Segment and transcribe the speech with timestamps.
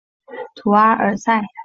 [0.55, 1.43] 图阿尔塞。